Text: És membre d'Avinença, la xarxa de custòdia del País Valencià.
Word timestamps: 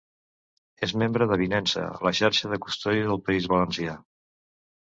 És 0.87 0.93
membre 1.01 1.27
d'Avinença, 1.31 1.83
la 2.07 2.13
xarxa 2.21 2.51
de 2.55 2.61
custòdia 2.65 3.07
del 3.13 3.23
País 3.31 3.49
Valencià. 3.55 3.97